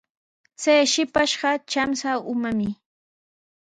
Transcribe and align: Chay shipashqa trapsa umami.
Chay 0.61 0.81
shipashqa 0.91 1.51
trapsa 1.69 2.11
umami. 2.31 2.69